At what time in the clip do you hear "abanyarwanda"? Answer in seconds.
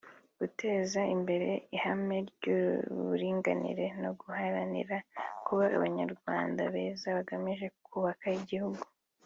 5.77-6.61